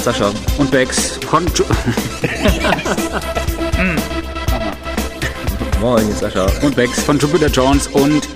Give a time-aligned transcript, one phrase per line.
[0.00, 0.30] Jetzt Sascha.
[0.56, 1.44] Und Bex von.
[1.54, 1.62] Ju
[5.82, 6.46] Moin, Sascha.
[6.62, 8.26] und Bex von Jupiter Jones und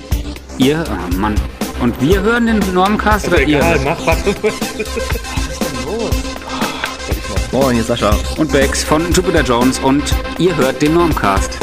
[0.59, 0.85] ihr.
[0.87, 1.35] Oh Mann.
[1.80, 3.83] Und wir hören den Normcast oder Egal, ihr?
[3.83, 4.19] mach was.
[7.51, 8.15] Moin, jetzt Sascha.
[8.37, 10.02] Und Bex von Jupiter Jones und
[10.38, 11.57] ihr hört den Normcast.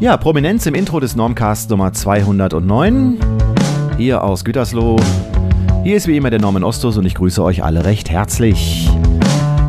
[0.00, 3.18] Ja, Prominenz im Intro des Normcast Nummer 209.
[3.98, 4.96] Hier aus Gütersloh.
[5.88, 8.90] Hier ist wie immer der Norman Ostos und ich grüße euch alle recht herzlich.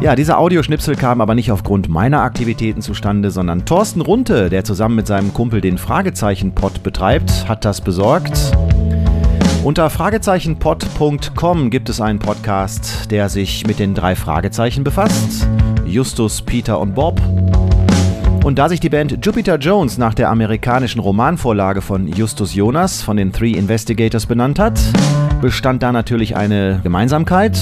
[0.01, 4.95] Ja, dieser Audioschnipsel kam aber nicht aufgrund meiner Aktivitäten zustande, sondern Thorsten Runte, der zusammen
[4.95, 8.37] mit seinem Kumpel den Fragezeichen-Pod betreibt, hat das besorgt.
[9.63, 15.47] Unter fragezeichenpod.com gibt es einen Podcast, der sich mit den drei Fragezeichen befasst.
[15.85, 17.21] Justus, Peter und Bob.
[18.49, 23.15] Und da sich die Band Jupiter Jones nach der amerikanischen Romanvorlage von Justus Jonas von
[23.15, 24.79] den Three Investigators benannt hat,
[25.39, 27.59] bestand da natürlich eine Gemeinsamkeit.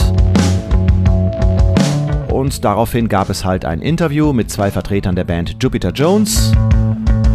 [2.30, 6.54] Und daraufhin gab es halt ein Interview mit zwei Vertretern der Band Jupiter Jones,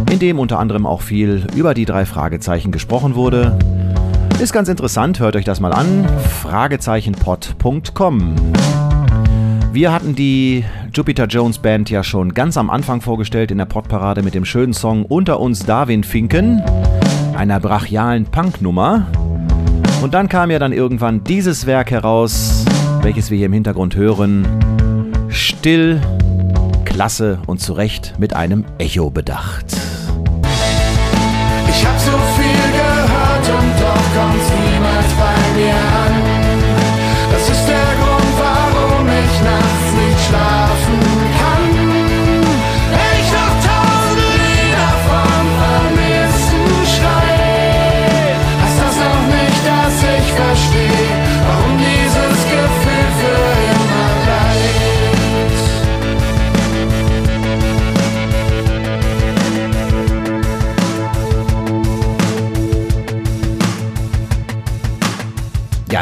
[0.09, 3.59] in dem unter anderem auch viel über die drei Fragezeichen gesprochen wurde.
[4.39, 6.07] Ist ganz interessant, hört euch das mal an.
[6.41, 8.33] Fragezeichenpod.com.
[9.71, 14.21] Wir hatten die Jupiter Jones Band ja schon ganz am Anfang vorgestellt in der Podparade
[14.21, 16.61] mit dem schönen Song Unter uns Darwin Finken,
[17.35, 19.07] einer brachialen Punknummer.
[20.03, 22.63] Und dann kam ja dann irgendwann dieses Werk heraus,
[23.01, 24.45] welches wir hier im Hintergrund hören.
[25.29, 25.99] Still,
[26.85, 29.75] klasse und zu Recht mit einem Echo bedacht.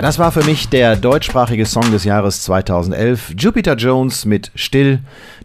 [0.01, 3.35] Ja, das war für mich der deutschsprachige Song des Jahres 2011.
[3.37, 4.97] Jupiter Jones mit Still.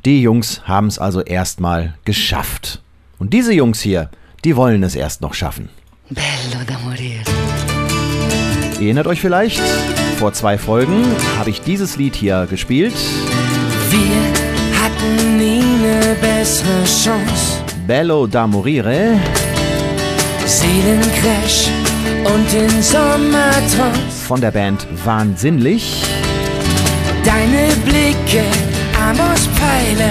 [0.07, 2.81] Die Jungs haben es also erstmal geschafft.
[3.19, 4.09] Und diese Jungs hier,
[4.47, 5.69] die wollen es erst noch schaffen.
[6.09, 7.21] Bello da morire.
[8.81, 9.61] Ihr erinnert euch vielleicht,
[10.17, 11.05] vor zwei Folgen
[11.39, 12.95] habe ich dieses Lied hier gespielt.
[13.91, 17.61] Wir hatten nie eine bessere Chance.
[17.87, 19.21] Bello da morire.
[20.47, 21.86] Seelencrash
[22.25, 24.25] und den Sommertrance.
[24.27, 26.03] von der Band Wahnsinnlich.
[27.25, 28.45] Deine Blicke,
[29.09, 30.11] Amos Pfeile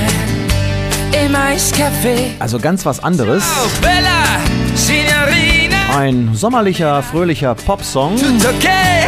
[1.25, 2.31] im Eiscafé.
[2.39, 3.43] Also ganz was anderes.
[3.63, 4.39] Oh, Bella,
[4.75, 9.05] Signorina, Ein sommerlicher, fröhlicher Popsong, tutto okay.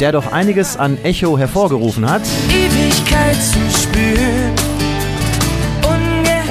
[0.00, 2.22] Der doch einiges an Echo hervorgerufen hat.
[2.48, 4.31] Ewigkeit zu spüren.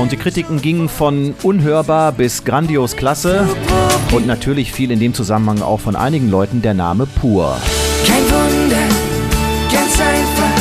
[0.02, 3.48] Und die Kritiken gingen von unhörbar bis grandios klasse.
[4.12, 7.56] Und natürlich fiel in dem Zusammenhang auch von einigen Leuten der Name Pur.
[8.08, 8.82] Kein Wunder,
[9.72, 10.60] ganz einfach.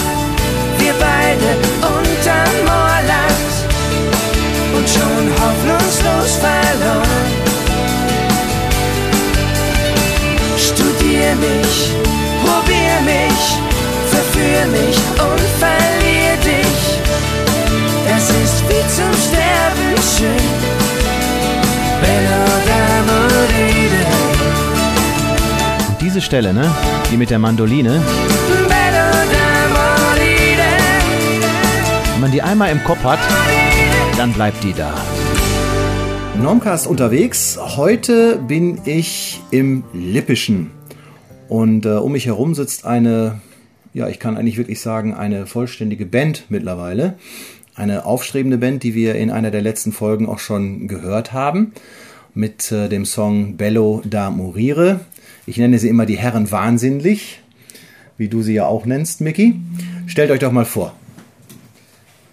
[0.76, 3.50] Wir beide unterm Moorland
[4.76, 7.30] und schon hoffnungslos verloren.
[10.58, 11.94] Studier mich,
[12.44, 13.58] probier mich,
[14.10, 15.69] verführ mich und verlier
[25.88, 26.70] Und diese Stelle, ne?
[27.10, 28.02] Die mit der Mandoline,
[32.12, 33.18] wenn man die einmal im Kopf hat,
[34.16, 34.92] dann bleibt die da.
[36.42, 37.58] Normcast unterwegs.
[37.76, 40.70] Heute bin ich im Lippischen.
[41.48, 43.40] Und äh, um mich herum sitzt eine,
[43.92, 47.18] ja, ich kann eigentlich wirklich sagen, eine vollständige Band mittlerweile.
[47.80, 51.72] Eine aufstrebende Band, die wir in einer der letzten Folgen auch schon gehört haben.
[52.34, 55.00] Mit äh, dem Song Bello da Morire.
[55.46, 57.40] Ich nenne sie immer die Herren wahnsinnig,
[58.18, 59.58] wie du sie ja auch nennst, Mickey.
[60.06, 60.94] Stellt euch doch mal vor.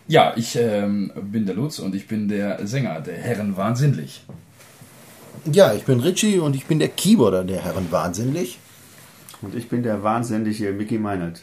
[0.10, 4.26] Ja, ich ähm, bin der Lutz und ich bin der Sänger der Herren Wahnsinnlich.
[5.50, 8.60] Ja, ich bin Richie und ich bin der Keyboarder der Herren Wahnsinnig.
[9.42, 11.40] Und ich bin der wahnsinnige Mickey Meinert.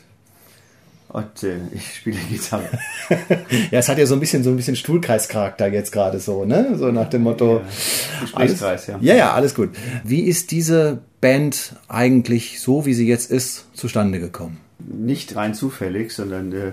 [1.14, 2.68] Und äh, ich spiele Gitarre.
[3.70, 6.76] Ja, es hat ja so ein bisschen so ein bisschen Stuhlkreischarakter jetzt gerade so, ne?
[6.76, 7.62] So nach dem Motto.
[8.20, 8.98] Gesprächskreis, ja.
[9.00, 9.70] Ja, ja, alles gut.
[10.02, 14.58] Wie ist diese Band eigentlich so, wie sie jetzt ist, zustande gekommen?
[14.80, 16.72] Nicht rein zufällig, sondern äh,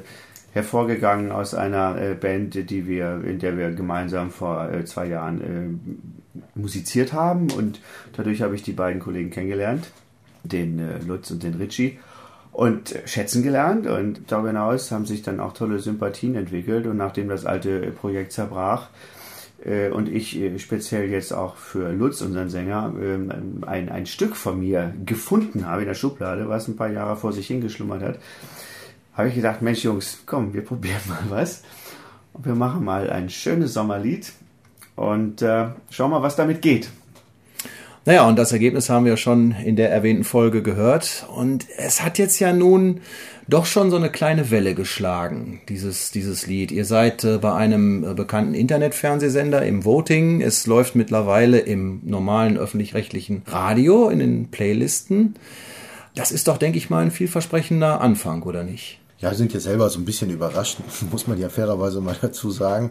[0.54, 5.42] hervorgegangen aus einer äh, Band, die wir, in der wir gemeinsam vor äh, zwei Jahren
[5.42, 7.52] äh, musiziert haben.
[7.52, 7.80] Und
[8.18, 9.92] dadurch habe ich die beiden Kollegen kennengelernt.
[10.44, 12.00] den äh, Lutz und den Ritchie
[12.52, 17.30] und schätzen gelernt und darüber hinaus haben sich dann auch tolle Sympathien entwickelt und nachdem
[17.30, 18.90] das alte Projekt zerbrach
[19.64, 24.36] äh, und ich äh, speziell jetzt auch für Lutz, unseren Sänger, äh, ein, ein Stück
[24.36, 28.20] von mir gefunden habe in der Schublade, was ein paar Jahre vor sich hingeschlummert hat,
[29.14, 31.64] habe ich gedacht, Mensch Jungs, komm, wir probieren mal was
[32.34, 34.32] und wir machen mal ein schönes Sommerlied
[34.96, 36.90] und äh, schauen mal, was damit geht.
[38.04, 41.28] Naja, und das Ergebnis haben wir schon in der erwähnten Folge gehört.
[41.36, 43.02] Und es hat jetzt ja nun
[43.48, 46.72] doch schon so eine kleine Welle geschlagen, dieses, dieses Lied.
[46.72, 50.42] Ihr seid äh, bei einem äh, bekannten Internetfernsehsender im Voting.
[50.42, 55.36] Es läuft mittlerweile im normalen öffentlich-rechtlichen Radio in den Playlisten.
[56.16, 59.01] Das ist doch, denke ich mal, ein vielversprechender Anfang, oder nicht?
[59.22, 60.80] Ja, sind jetzt selber so ein bisschen überrascht,
[61.12, 62.90] muss man ja fairerweise mal dazu sagen.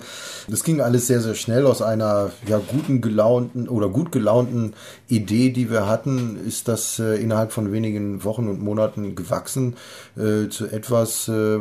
[0.49, 4.75] Das ging alles sehr, sehr schnell aus einer ja, guten gelaunten oder gut gelaunten
[5.09, 9.75] Idee, die wir hatten, ist das äh, innerhalb von wenigen Wochen und Monaten gewachsen
[10.17, 11.59] äh, zu etwas, äh,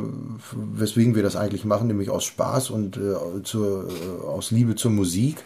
[0.53, 4.91] weswegen wir das eigentlich machen, nämlich aus Spaß und äh, zur, äh, aus Liebe zur
[4.91, 5.43] Musik.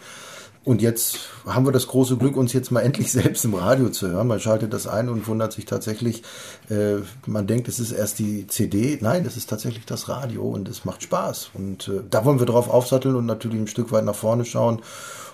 [0.66, 4.08] Und jetzt haben wir das große Glück, uns jetzt mal endlich selbst im Radio zu
[4.10, 4.28] hören.
[4.28, 6.24] Man schaltet das ein und wundert sich tatsächlich,
[6.70, 8.98] äh, man denkt, es ist erst die CD.
[9.02, 11.52] Nein, es ist tatsächlich das Radio und es macht Spaß.
[11.54, 14.82] Und äh, da wollen wir drauf aufsatteln und natürlich ein Stück weit nach vorne schauen.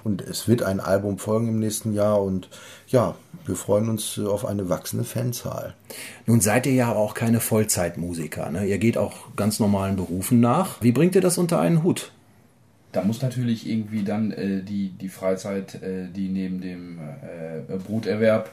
[0.03, 2.49] Und es wird ein Album folgen im nächsten Jahr und
[2.87, 3.15] ja,
[3.45, 5.75] wir freuen uns äh, auf eine wachsende Fanzahl.
[6.25, 8.49] Nun seid ihr ja auch keine Vollzeitmusiker.
[8.49, 8.65] Ne?
[8.65, 10.81] Ihr geht auch ganz normalen Berufen nach.
[10.81, 12.11] Wie bringt ihr das unter einen Hut?
[12.91, 18.49] Da muss natürlich irgendwie dann äh, die, die Freizeit, äh, die neben dem äh, Bruterwerb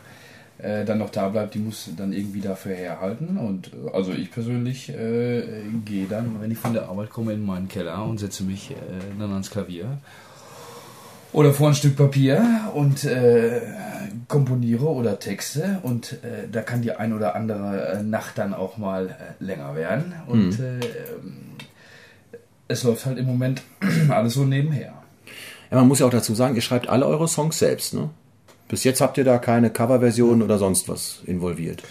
[0.58, 3.38] äh, dann noch da bleibt, die muss dann irgendwie dafür herhalten.
[3.38, 5.42] Und äh, also ich persönlich äh,
[5.84, 8.74] gehe dann, wenn ich von der Arbeit komme, in meinen Keller und setze mich
[9.18, 9.98] dann ans Klavier
[11.36, 13.60] oder vor ein Stück Papier und äh,
[14.26, 19.08] komponiere oder texte und äh, da kann die ein oder andere Nacht dann auch mal
[19.08, 20.80] äh, länger werden und mhm.
[22.68, 23.62] Es läuft halt im Moment
[24.08, 24.94] alles so nebenher.
[25.70, 28.10] Ja, man muss ja auch dazu sagen, ihr schreibt alle eure Songs selbst, ne?
[28.68, 31.82] Bis jetzt habt ihr da keine Coverversion oder sonst was involviert.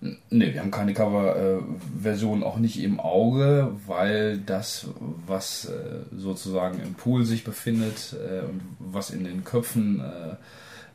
[0.00, 4.88] Ne, wir haben keine Coverversion auch nicht im Auge, weil das,
[5.26, 10.36] was äh, sozusagen im Pool sich befindet äh, und was in den Köpfen äh,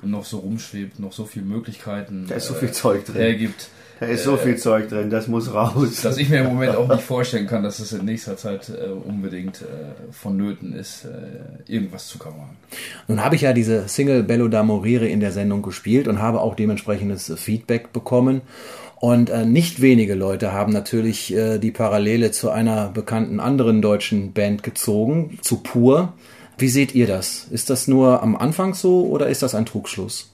[0.01, 3.15] noch so rumschwebt, noch so viele Möglichkeiten da ist so viel Zeug drin.
[3.15, 3.69] hergibt.
[3.99, 6.01] Da ist so viel Zeug drin, das muss raus.
[6.01, 8.71] Dass ich mir im Moment auch nicht vorstellen kann, dass es in nächster Zeit
[9.05, 9.65] unbedingt
[10.11, 11.05] vonnöten ist,
[11.67, 12.55] irgendwas zu covern.
[13.09, 16.39] Nun habe ich ja diese Single Bello da Morire in der Sendung gespielt und habe
[16.39, 18.41] auch dementsprechendes Feedback bekommen.
[18.99, 24.33] Und äh, nicht wenige Leute haben natürlich äh, die Parallele zu einer bekannten anderen deutschen
[24.33, 26.13] Band gezogen, zu Pur.
[26.59, 27.45] Wie seht ihr das?
[27.49, 30.29] Ist das nur am Anfang so oder ist das ein Trugschluss?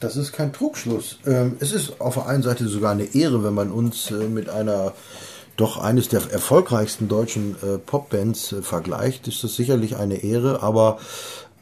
[0.00, 1.18] Das ist kein Trugschluss.
[1.26, 4.48] Ähm, es ist auf der einen Seite sogar eine Ehre, wenn man uns äh, mit
[4.48, 4.92] einer
[5.56, 10.98] doch eines der erfolgreichsten deutschen äh, Popbands äh, vergleicht, ist das sicherlich eine Ehre, aber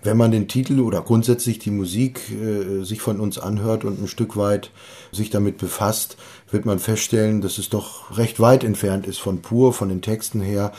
[0.04, 4.06] wenn man den Titel oder grundsätzlich die Musik äh, sich von uns anhört und ein
[4.06, 4.70] Stück weit
[5.10, 6.16] sich damit befasst,
[6.50, 10.40] wird man feststellen, dass es doch recht weit entfernt ist von pur, von den Texten
[10.40, 10.72] her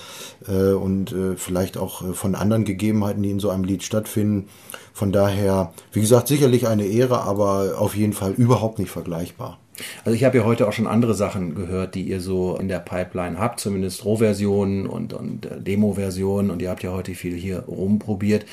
[0.48, 4.48] äh, und äh, vielleicht auch äh, von anderen Gegebenheiten, die in so einem Lied stattfinden.
[4.94, 9.60] Von daher, wie gesagt, sicherlich eine Ehre, aber auf jeden Fall überhaupt nicht vergleichbar.
[10.04, 12.80] Also ich habe ja heute auch schon andere Sachen gehört, die ihr so in der
[12.80, 17.60] Pipeline habt, zumindest Rohversionen und, und äh, Demo-Versionen und ihr habt ja heute viel hier
[17.60, 18.46] rumprobiert.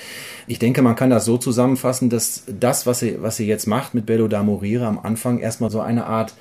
[0.47, 3.95] Ich denke, man kann das so zusammenfassen, dass das, was ihr, was ihr jetzt macht
[3.95, 6.35] mit Bello da Morire am Anfang erstmal so eine Art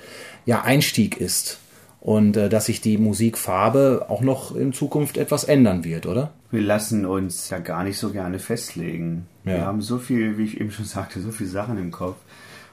[0.45, 1.59] ja, Einstieg ist
[2.00, 6.31] und äh, dass sich die Musikfarbe auch noch in Zukunft etwas ändern wird, oder?
[6.50, 9.27] Wir lassen uns ja gar nicht so gerne festlegen.
[9.45, 9.53] Ja.
[9.53, 12.17] Wir haben so viel, wie ich eben schon sagte, so viele Sachen im Kopf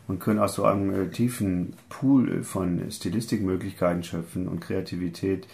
[0.08, 5.46] und können aus so einem äh, tiefen Pool von Stilistikmöglichkeiten schöpfen und Kreativität,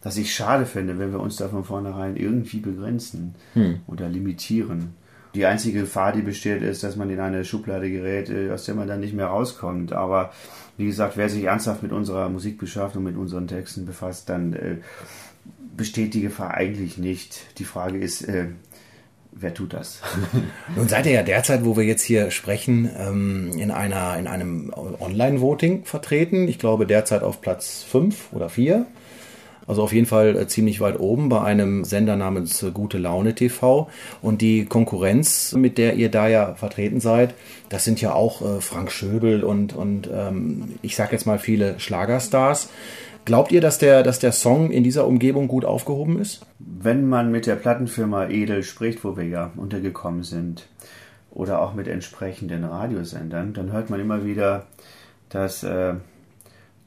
[0.00, 3.80] dass ich schade finde, wenn wir uns da von vornherein irgendwie begrenzen hm.
[3.86, 4.94] oder limitieren.
[5.34, 8.74] Die einzige Gefahr, die besteht, ist, dass man in eine Schublade gerät, äh, aus der
[8.74, 9.92] man dann nicht mehr rauskommt.
[9.92, 10.32] Aber
[10.76, 14.54] wie gesagt, wer sich ernsthaft mit unserer Musik beschafft und mit unseren Texten befasst, dann
[14.54, 14.76] äh,
[15.76, 17.58] besteht die Gefahr eigentlich nicht.
[17.58, 18.48] Die Frage ist, äh,
[19.32, 20.00] wer tut das?
[20.76, 24.72] Nun seid ihr ja derzeit, wo wir jetzt hier sprechen, ähm, in, einer, in einem
[24.74, 26.48] Online-Voting vertreten.
[26.48, 28.86] Ich glaube derzeit auf Platz 5 oder 4.
[29.70, 33.36] Also auf jeden Fall äh, ziemlich weit oben bei einem Sender namens äh, Gute Laune
[33.36, 33.88] TV.
[34.20, 37.34] Und die Konkurrenz, mit der ihr da ja vertreten seid,
[37.68, 41.78] das sind ja auch äh, Frank Schöbel und, und ähm, ich sag jetzt mal viele
[41.78, 42.68] Schlagerstars.
[43.24, 46.44] Glaubt ihr, dass der, dass der Song in dieser Umgebung gut aufgehoben ist?
[46.58, 50.66] Wenn man mit der Plattenfirma Edel spricht, wo wir ja untergekommen sind,
[51.30, 54.66] oder auch mit entsprechenden Radiosendern, dann hört man immer wieder,
[55.28, 55.94] dass äh,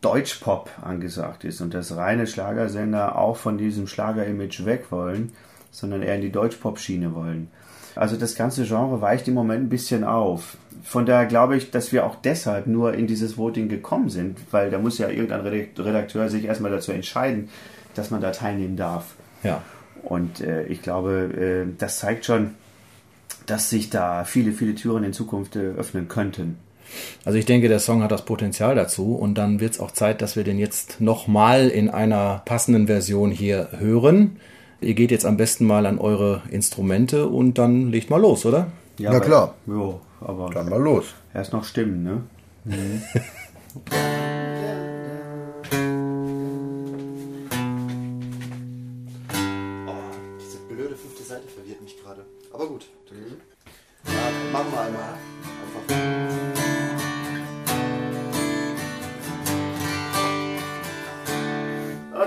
[0.02, 5.32] Deutschpop angesagt ist und dass reine Schlagersender auch von diesem Schlager-Image weg wollen,
[5.72, 7.50] sondern eher in die Deutschpop-Schiene wollen.
[7.96, 10.58] Also das ganze Genre weicht im Moment ein bisschen auf.
[10.84, 14.70] Von daher glaube ich, dass wir auch deshalb nur in dieses Voting gekommen sind, weil
[14.70, 17.50] da muss ja irgendein Redakteur sich erstmal dazu entscheiden,
[17.96, 19.16] dass man da teilnehmen darf.
[19.44, 19.62] Ja.
[20.04, 22.52] Und äh, ich glaube, äh, das zeigt schon,
[23.46, 26.58] dass sich da viele, viele Türen in Zukunft äh, öffnen könnten.
[27.25, 30.22] Also ich denke, der Song hat das Potenzial dazu und dann wird es auch Zeit,
[30.22, 34.38] dass wir den jetzt nochmal in einer passenden Version hier hören.
[34.82, 38.72] Ihr geht jetzt am besten mal an eure Instrumente und dann legt mal los, oder?
[38.98, 39.56] Ja, Na klar.
[39.66, 41.06] Jo, aber Dann mal los.
[41.34, 42.24] erst noch stimmen, ne?
[50.40, 52.26] Diese blöde fünfte Seite verwirrt mich gerade.
[52.54, 52.86] Aber gut.
[54.06, 54.12] Ja,
[54.52, 55.14] machen wir einmal.
[55.64, 56.94] Einfach.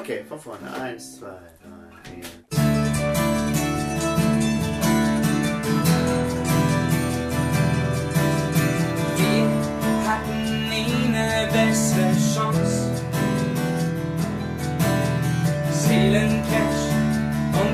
[0.00, 0.72] Okay, von vorne.
[0.80, 1.26] Eins, zwei,
[1.62, 1.85] drei,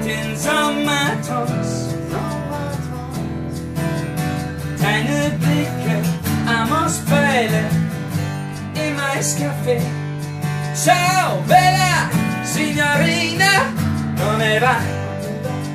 [0.04, 1.94] den Sommertanz.
[4.80, 5.96] Deine Blicke
[6.46, 7.64] am Ausbeile
[8.74, 9.80] im Eiscafé.
[10.74, 12.10] Ciao, Bella,
[12.44, 13.70] Signorina,
[14.18, 14.76] come va?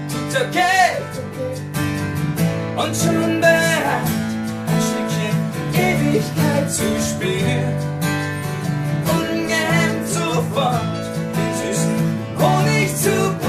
[0.10, 0.98] Tutto okay?
[2.76, 4.08] Und schon bereit
[4.68, 5.38] ein Stückchen
[5.74, 7.74] Ewigkeit zu spielen.
[9.06, 10.82] Ungehemmt sofort
[11.36, 11.98] den süßen
[12.38, 13.47] Honig zu probieren.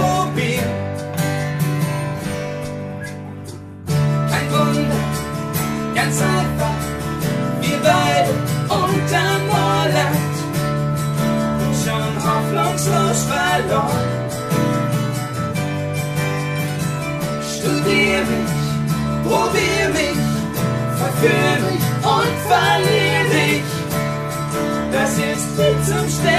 [13.59, 14.09] Verloren.
[17.55, 18.55] Studier mich,
[19.25, 20.21] probier mich,
[20.99, 21.85] verführ mich
[22.17, 23.69] und verlier dich.
[24.93, 26.38] Das ist wie zum Sterben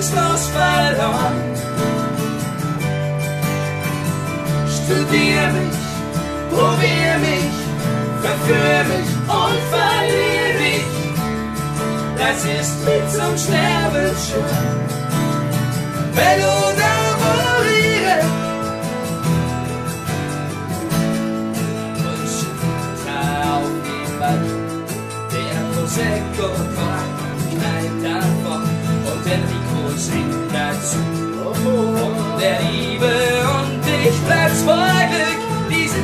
[0.00, 1.38] hoffnungslos verloren.
[4.68, 5.78] Studier mich,
[6.50, 7.54] probier mich,
[8.22, 10.90] verführ mich und verlier dich.
[12.18, 14.78] Das ist mit zum Sterben schön.
[16.14, 16.79] Bello da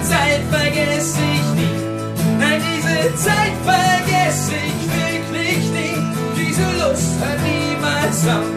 [0.03, 1.77] Zeit vergesse ich nie.
[2.39, 5.97] Nein, diese Zeit vergesse ich wirklich nie.
[6.37, 8.51] Diese Lust hört niemals auf.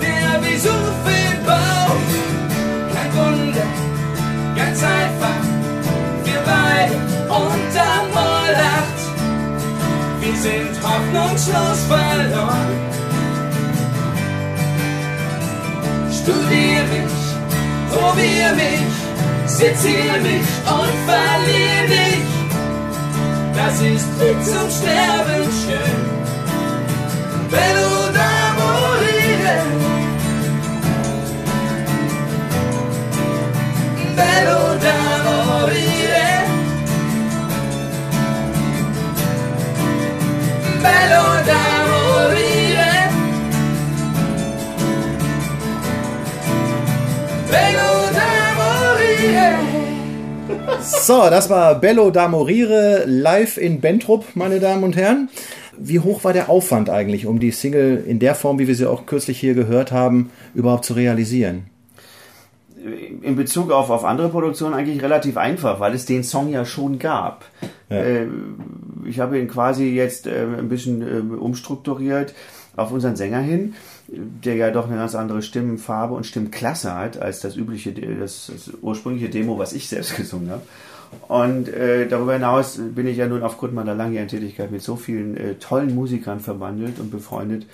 [0.00, 2.06] Der Besuch im Bauch.
[2.92, 3.68] Kein Wunder,
[4.56, 5.42] ganz einfach.
[6.24, 6.94] Wir beide
[7.28, 9.00] unterm Moorlacht.
[10.20, 12.90] Wir sind hoffnungslos verloren.
[16.12, 17.16] Studier mich,
[17.90, 18.89] probier mich,
[19.60, 20.48] sezier mich
[20.78, 22.24] und verlier dich.
[23.54, 26.00] Das ist wie zum Sterben schön.
[27.50, 27.99] Bello da
[51.10, 55.28] So, das war Bello da Morire live in Bentrup, meine Damen und Herren.
[55.76, 58.88] Wie hoch war der Aufwand eigentlich, um die Single in der Form, wie wir sie
[58.88, 61.64] auch kürzlich hier gehört haben, überhaupt zu realisieren?
[63.22, 67.00] in Bezug auf, auf andere Produktionen eigentlich relativ einfach, weil es den Song ja schon
[67.00, 67.44] gab.
[67.88, 67.96] Ja.
[67.96, 68.28] Äh,
[69.04, 72.34] ich habe ihn quasi jetzt äh, ein bisschen äh, umstrukturiert
[72.76, 73.74] auf unseren Sänger hin,
[74.06, 78.70] der ja doch eine ganz andere Stimmenfarbe und Stimmklasse hat als das übliche, das, das
[78.80, 80.62] ursprüngliche Demo, was ich selbst gesungen habe.
[81.28, 85.36] Und äh, darüber hinaus bin ich ja nun aufgrund meiner langjährigen Tätigkeit mit so vielen
[85.36, 87.66] äh, tollen Musikern verwandelt und befreundet,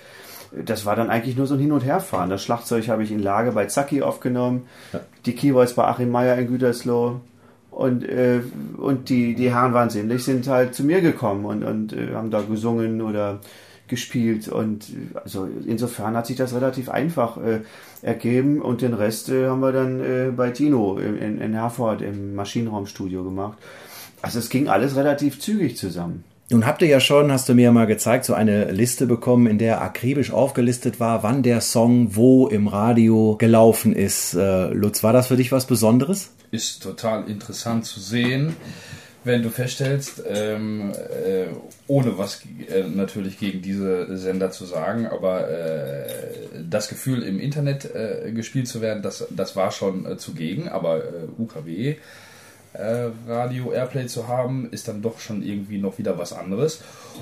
[0.51, 2.29] das war dann eigentlich nur so ein Hin- und Herfahren.
[2.29, 5.01] Das Schlagzeug habe ich in Lage bei Zacki aufgenommen, ja.
[5.25, 7.19] die Keyboards bei Achim Meyer in Gütersloh.
[7.71, 8.41] Und, äh,
[8.77, 12.41] und die, die Herren wahnsinnig sind halt zu mir gekommen und, und äh, haben da
[12.41, 13.39] gesungen oder
[13.87, 14.47] gespielt.
[14.47, 17.61] Und also insofern hat sich das relativ einfach äh,
[18.01, 18.61] ergeben.
[18.61, 23.23] Und den Rest äh, haben wir dann äh, bei Tino in, in Herford im Maschinenraumstudio
[23.23, 23.57] gemacht.
[24.21, 26.23] Also es ging alles relativ zügig zusammen.
[26.49, 29.57] Nun habt ihr ja schon, hast du mir mal gezeigt, so eine Liste bekommen, in
[29.57, 34.33] der akribisch aufgelistet war, wann der Song wo im Radio gelaufen ist.
[34.33, 36.31] Äh, Lutz, war das für dich was Besonderes?
[36.51, 38.55] Ist total interessant zu sehen,
[39.27, 41.47] wenn du feststellst, ähm, äh,
[41.87, 46.07] ohne was äh, natürlich gegen diese Sender zu sagen, aber äh,
[46.67, 51.03] das Gefühl im Internet äh, gespielt zu werden, das, das war schon äh, zugegen, aber
[51.37, 51.97] UKW
[52.73, 56.81] äh, Radio Airplay zu haben, ist dann doch schon irgendwie noch wieder was anderes.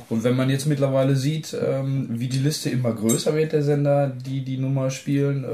[0.09, 4.07] Und wenn man jetzt mittlerweile sieht, ähm, wie die Liste immer größer wird, der Sender,
[4.07, 5.45] die die Nummer spielen,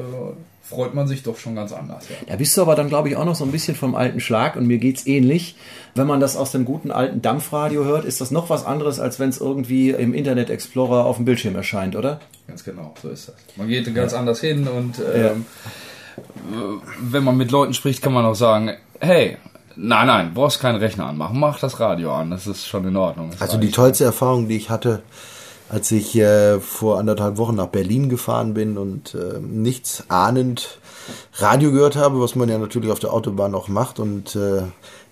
[0.62, 2.08] freut man sich doch schon ganz anders.
[2.10, 2.16] Ja.
[2.28, 4.56] Da bist du aber dann, glaube ich, auch noch so ein bisschen vom alten Schlag
[4.56, 5.56] und mir geht es ähnlich.
[5.96, 9.20] Wenn man das aus dem guten alten Dampfradio hört, ist das noch was anderes, als
[9.20, 12.22] wenn es irgendwie im Internet Explorer auf dem Bildschirm erscheint, oder?
[12.48, 13.36] Ganz genau, so ist das.
[13.58, 14.20] Man geht ganz ja.
[14.20, 15.46] anders hin und ähm,
[16.52, 16.60] ja.
[17.02, 19.38] wenn man mit Leuten spricht, kann man auch sagen, hey,
[19.76, 21.40] Nein, nein, brauchst keinen Rechner anmachen.
[21.40, 23.32] Mach das Radio an, das ist schon in Ordnung.
[23.32, 25.02] Das also die tollste Erfahrung, die ich hatte,
[25.72, 30.80] als ich äh, vor anderthalb Wochen nach Berlin gefahren bin und äh, nichts ahnend
[31.36, 34.64] Radio gehört habe, was man ja natürlich auf der Autobahn auch macht und äh,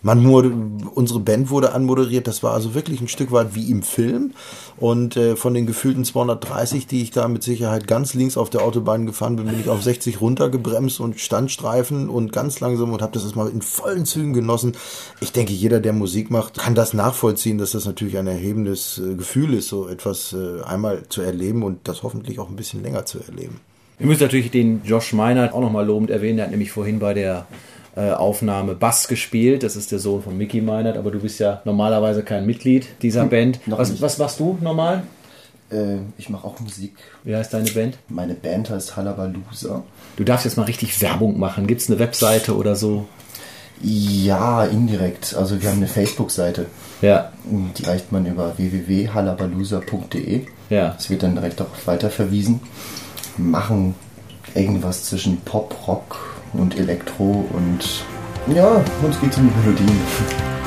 [0.01, 0.53] man wurde,
[0.95, 4.31] unsere Band wurde anmoderiert, das war also wirklich ein Stück weit wie im Film.
[4.77, 8.61] Und äh, von den gefühlten 230, die ich da mit Sicherheit ganz links auf der
[8.61, 13.11] Autobahn gefahren bin, bin ich auf 60 runtergebremst und Standstreifen und ganz langsam und habe
[13.11, 14.77] das erstmal in vollen Zügen genossen.
[15.19, 19.15] Ich denke, jeder, der Musik macht, kann das nachvollziehen, dass das natürlich ein erhebendes äh,
[19.15, 23.05] Gefühl ist, so etwas äh, einmal zu erleben und das hoffentlich auch ein bisschen länger
[23.05, 23.59] zu erleben.
[23.97, 26.37] Wir müssen natürlich den Josh Meinert auch nochmal lobend erwähnen.
[26.37, 27.47] Der hat nämlich vorhin bei der
[27.99, 29.63] Aufnahme Bass gespielt.
[29.63, 33.23] Das ist der Sohn von Mickey Meinert, aber du bist ja normalerweise kein Mitglied dieser
[33.23, 33.59] hm, Band.
[33.65, 35.03] Was, was, machst du normal?
[35.71, 36.95] Äh, ich mache auch Musik.
[37.23, 37.97] Wie heißt deine Band?
[38.07, 39.83] Meine Band heißt Halabalusa.
[40.15, 41.67] Du darfst jetzt mal richtig Werbung machen.
[41.67, 43.07] Gibt es eine Webseite oder so?
[43.81, 45.35] Ja, indirekt.
[45.35, 46.65] Also wir haben eine Facebook-Seite.
[47.01, 47.31] Ja.
[47.77, 50.45] Die reicht man über www.halabalusa.de.
[50.69, 50.95] Ja.
[50.97, 52.59] Es wird dann direkt auch weiterverwiesen.
[53.37, 53.95] Machen
[54.53, 58.05] irgendwas zwischen Pop, Rock und Elektro und
[58.53, 60.58] ja, uns geht es um die Melodien.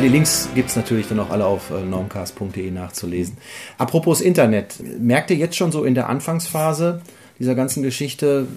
[0.00, 3.38] Die Links gibt es natürlich dann auch alle auf äh, normcast.de nachzulesen.
[3.78, 7.02] Apropos Internet, merkt ihr jetzt schon so in der Anfangsphase
[7.38, 8.48] dieser ganzen Geschichte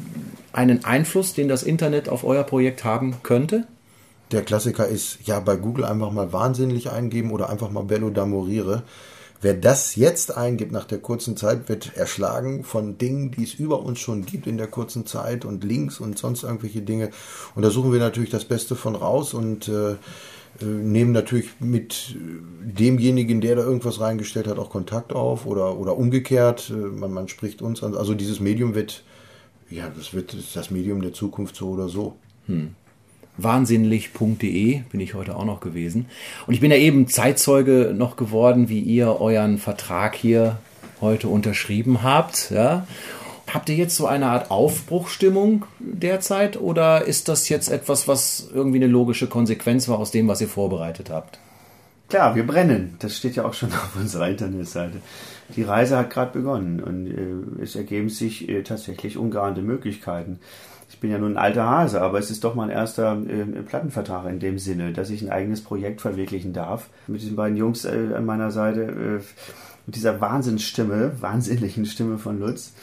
[0.54, 3.68] einen Einfluss, den das Internet auf euer Projekt haben könnte?
[4.32, 8.84] Der Klassiker ist, ja, bei Google einfach mal wahnsinnig eingeben oder einfach mal Bello Damorire.
[9.42, 13.82] Wer das jetzt eingibt nach der kurzen Zeit, wird erschlagen von Dingen, die es über
[13.82, 17.12] uns schon gibt in der kurzen Zeit und Links und sonst irgendwelche Dinge.
[17.56, 19.96] Und da suchen wir natürlich das Beste von raus und Äh,
[20.66, 25.98] nehmen natürlich mit äh, demjenigen, der da irgendwas reingestellt hat, auch Kontakt auf oder, oder
[25.98, 26.70] umgekehrt.
[26.70, 27.96] Äh, man, man spricht uns an.
[27.96, 29.04] Also dieses Medium wird,
[29.70, 32.16] ja, das wird das Medium der Zukunft so oder so.
[32.48, 32.76] Hm.
[33.38, 36.08] Wahnsinnlich.de bin ich heute auch noch gewesen.
[36.46, 40.58] Und ich bin ja eben Zeitzeuge noch geworden, wie ihr euren Vertrag hier
[41.00, 42.52] heute unterschrieben habt.
[42.52, 42.86] Ja?
[43.54, 48.78] Habt ihr jetzt so eine Art Aufbruchstimmung derzeit oder ist das jetzt etwas, was irgendwie
[48.78, 51.40] eine logische Konsequenz war aus dem, was ihr vorbereitet habt?
[52.10, 52.96] Klar, wir brennen.
[53.00, 55.02] Das steht ja auch schon auf unserer Internetseite.
[55.56, 60.40] Die Reise hat gerade begonnen und äh, es ergeben sich äh, tatsächlich ungeahnte Möglichkeiten.
[60.90, 64.28] Ich bin ja nun ein alter Hase, aber es ist doch mein erster äh, Plattenvertrag
[64.28, 66.90] in dem Sinne, dass ich ein eigenes Projekt verwirklichen darf.
[67.08, 69.24] Mit diesen beiden Jungs äh, an meiner Seite, äh,
[69.86, 72.74] mit dieser Wahnsinnsstimme, wahnsinnigen Stimme von Lutz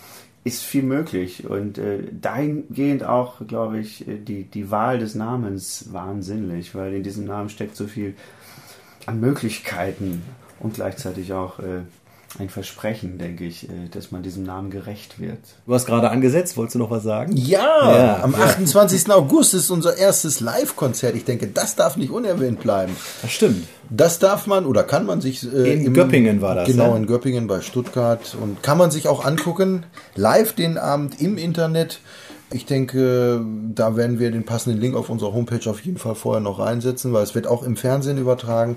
[0.47, 1.49] ist viel möglich.
[1.49, 7.03] Und äh, dahingehend auch, glaube ich, äh, die, die Wahl des Namens wahnsinnig, weil in
[7.03, 8.15] diesem Namen steckt so viel
[9.07, 10.23] an Möglichkeiten
[10.61, 11.83] und gleichzeitig auch äh,
[12.39, 15.39] ein Versprechen, denke ich, äh, dass man diesem Namen gerecht wird.
[15.67, 17.37] Du hast gerade angesetzt, wolltest du noch was sagen?
[17.37, 19.11] Ja, ja am 28.
[19.11, 21.17] August ist unser erstes Live-Konzert.
[21.17, 22.95] Ich denke, das darf nicht unerwähnt bleiben.
[23.23, 23.67] Das stimmt.
[23.89, 25.45] Das darf man oder kann man sich.
[25.45, 26.67] Äh, in im, Göppingen war das.
[26.67, 26.97] Genau, ja?
[26.97, 28.37] in Göppingen bei Stuttgart.
[28.41, 32.01] Und kann man sich auch angucken, live den Abend im Internet.
[32.53, 36.41] Ich denke, da werden wir den passenden Link auf unserer Homepage auf jeden Fall vorher
[36.41, 38.77] noch reinsetzen, weil es wird auch im Fernsehen übertragen.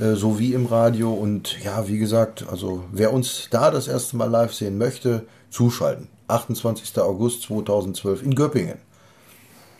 [0.00, 1.12] Äh, so wie im Radio.
[1.12, 6.08] Und ja, wie gesagt, also wer uns da das erste Mal live sehen möchte, zuschalten.
[6.28, 6.98] 28.
[6.98, 8.78] August 2012 in Göppingen.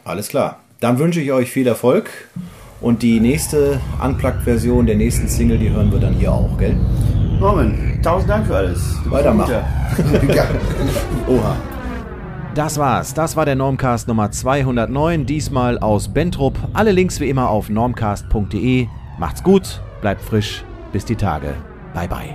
[0.05, 0.61] Alles klar.
[0.81, 2.11] Dann wünsche ich euch viel Erfolg.
[2.81, 6.75] Und die nächste Unplugged-Version der nächsten Single, die hören wir dann hier auch, gell?
[7.39, 8.81] Norman, tausend Dank für alles.
[9.05, 9.55] Weitermachen.
[11.29, 11.57] Oha.
[12.55, 13.15] Das war's.
[13.15, 16.59] Das war der Normcast Nummer 209, diesmal aus Bentrup.
[16.73, 18.89] Alle Links wie immer auf normcast.de.
[19.19, 21.55] Macht's gut bleibt frisch bis die Tage.
[21.95, 22.35] Bye bye.